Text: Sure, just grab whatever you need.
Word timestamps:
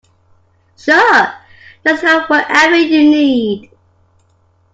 Sure, 0.79 1.27
just 1.85 2.01
grab 2.01 2.27
whatever 2.27 2.75
you 2.75 3.03
need. 3.11 3.69